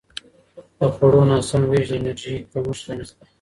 د 0.77 0.79
خوړو 0.93 1.21
ناسم 1.31 1.61
وېش 1.71 1.87
د 1.91 1.93
انرژي 1.99 2.35
کمښت 2.51 2.83
رامنځته 2.87 3.13
کوي. 3.23 3.27